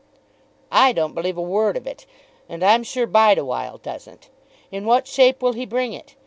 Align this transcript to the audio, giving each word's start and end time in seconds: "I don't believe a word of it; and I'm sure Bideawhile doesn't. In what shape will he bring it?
"I 0.71 0.93
don't 0.93 1.13
believe 1.13 1.37
a 1.37 1.43
word 1.43 1.77
of 1.77 1.85
it; 1.85 2.07
and 2.49 2.63
I'm 2.63 2.81
sure 2.81 3.05
Bideawhile 3.05 3.77
doesn't. 3.83 4.29
In 4.71 4.87
what 4.87 5.07
shape 5.07 5.43
will 5.43 5.53
he 5.53 5.63
bring 5.67 5.93
it? 5.93 6.15